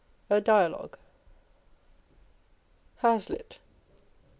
(A 0.31 0.39
Dialogue.)1 0.41 0.97
Hazlitt. 3.03 3.59